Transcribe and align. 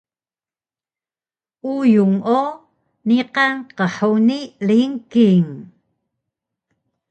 uyung 1.75 2.17
o 2.41 2.41
niqan 3.07 3.53
qhuni 3.77 4.39
lingking 4.67 5.47